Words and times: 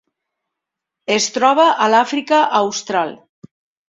Es 1.15 1.27
troba 1.35 1.65
a 1.85 1.89
l'Àfrica 1.95 2.39
Austral. 2.61 3.13